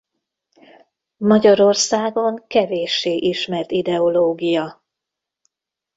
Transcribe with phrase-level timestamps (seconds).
[1.17, 4.83] Magyarországon kevéssé ismert ideológia.